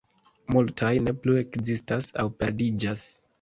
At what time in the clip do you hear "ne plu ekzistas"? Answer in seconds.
1.07-2.09